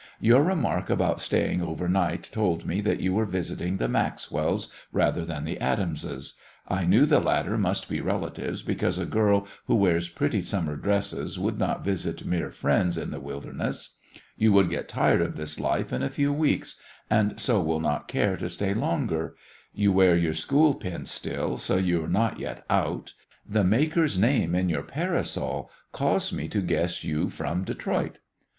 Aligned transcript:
"Your 0.19 0.41
remark 0.41 0.89
about 0.89 1.21
staying 1.21 1.61
overnight 1.61 2.27
told 2.31 2.65
me 2.65 2.81
that 2.81 3.01
you 3.01 3.13
were 3.13 3.27
visiting 3.27 3.77
the 3.77 3.87
Maxwells 3.87 4.71
rather 4.91 5.23
than 5.23 5.45
the 5.45 5.59
Adamses; 5.59 6.37
I 6.67 6.85
knew 6.85 7.05
the 7.05 7.19
latter 7.19 7.55
must 7.55 7.87
be 7.87 8.01
relatives, 8.01 8.63
because 8.63 8.97
a 8.97 9.05
girl 9.05 9.45
who 9.67 9.75
wears 9.75 10.09
pretty 10.09 10.41
summer 10.41 10.75
dresses 10.75 11.37
would 11.37 11.59
not 11.59 11.85
visit 11.85 12.25
mere 12.25 12.49
friends 12.49 12.97
in 12.97 13.11
the 13.11 13.19
wilderness; 13.19 13.95
you 14.35 14.51
would 14.53 14.71
get 14.71 14.89
tired 14.89 15.21
of 15.21 15.35
this 15.35 15.59
life 15.59 15.93
in 15.93 16.01
a 16.01 16.09
few 16.09 16.33
weeks, 16.33 16.79
and 17.07 17.39
so 17.39 17.61
will 17.61 17.79
not 17.79 18.07
care 18.07 18.35
to 18.37 18.49
stay 18.49 18.73
longer; 18.73 19.35
you 19.71 19.91
wear 19.91 20.15
your 20.17 20.33
school 20.33 20.73
pin 20.73 21.05
still, 21.05 21.57
so 21.57 21.75
you 21.75 22.03
are 22.03 22.07
not 22.09 22.39
yet 22.39 22.65
'out'; 22.71 23.13
the 23.47 23.63
maker's 23.63 24.17
name 24.17 24.55
in 24.55 24.67
your 24.67 24.81
parasol 24.81 25.69
caused 25.91 26.33
me 26.33 26.47
to 26.47 26.59
guess 26.63 27.03
you 27.03 27.29
from 27.29 27.63
Detroit." 27.63 28.17